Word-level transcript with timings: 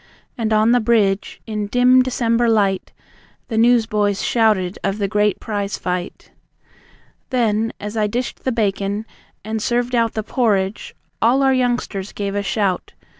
And 0.35 0.51
on 0.51 0.71
the 0.71 0.79
bridge, 0.79 1.41
in 1.45 1.67
dim 1.67 2.01
December 2.01 2.49
light, 2.49 2.91
The 3.49 3.57
newsboys 3.59 4.23
shouted 4.23 4.79
of 4.83 4.97
the 4.97 5.07
great 5.07 5.39
prize 5.39 5.77
fight. 5.77 6.31
Then, 7.29 7.71
as 7.79 7.95
I 7.95 8.07
dished 8.07 8.43
the 8.43 8.51
bacon, 8.51 9.05
and 9.45 9.61
served 9.61 9.93
out 9.93 10.13
The 10.15 10.23
porridge, 10.23 10.95
all 11.21 11.43
our 11.43 11.53
youngsters 11.53 12.13
gave 12.13 12.33
a 12.33 12.41
shout. 12.41 12.93